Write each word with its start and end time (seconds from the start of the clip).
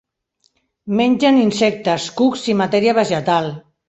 Mengen 1.01 1.37
insectes, 1.41 2.07
cucs 2.21 2.47
i 2.55 2.57
matèria 2.63 2.97
vegetal. 3.01 3.51